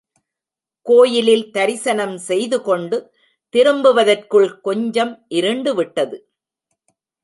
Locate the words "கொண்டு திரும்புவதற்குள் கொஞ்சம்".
2.61-5.25